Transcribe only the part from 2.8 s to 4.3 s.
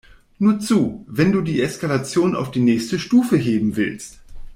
Stufe heben willst.